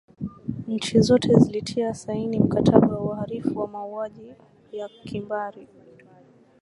nchi 0.67 1.01
zote 1.01 1.39
zilitia 1.39 1.93
saini 1.93 2.39
mkataba 2.39 2.87
wa 2.87 2.99
uharifu 3.03 3.59
wa 3.59 3.67
mauaji 3.67 4.33
ya 4.71 4.89
kimbari 5.03 5.67